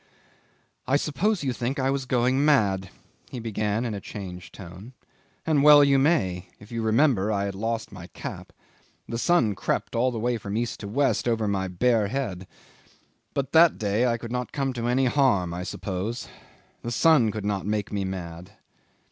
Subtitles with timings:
[0.87, 2.89] '"I suppose you think I was going mad,"
[3.29, 4.93] he began in a changed tone.
[5.45, 8.51] "And well you may, if you remember I had lost my cap.
[9.07, 12.47] The sun crept all the way from east to west over my bare head,
[13.35, 16.27] but that day I could not come to any harm, I suppose.
[16.81, 18.53] The sun could not make me mad.